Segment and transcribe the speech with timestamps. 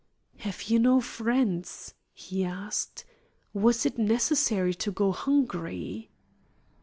[0.37, 3.05] "Have you no friends?" he asked.
[3.53, 6.09] "Was it necessary to go hungry?"